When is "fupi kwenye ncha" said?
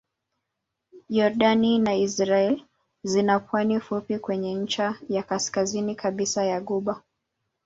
3.79-4.97